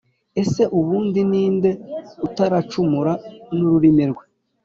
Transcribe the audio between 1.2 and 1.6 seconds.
ni